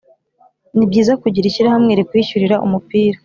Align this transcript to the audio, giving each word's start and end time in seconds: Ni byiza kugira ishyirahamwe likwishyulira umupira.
Ni 0.75 0.85
byiza 0.89 1.13
kugira 1.21 1.45
ishyirahamwe 1.47 1.91
likwishyulira 1.99 2.55
umupira. 2.65 3.17